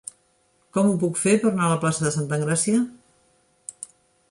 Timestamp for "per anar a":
1.43-1.69